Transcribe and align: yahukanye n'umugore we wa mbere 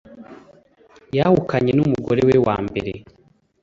yahukanye 1.17 1.71
n'umugore 1.73 2.21
we 2.27 2.35
wa 2.45 2.57
mbere 2.67 2.91